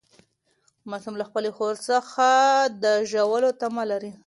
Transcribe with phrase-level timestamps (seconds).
[0.89, 2.27] معصوم له خپلې خور څخه
[2.83, 4.11] د ژاولو تمه لري.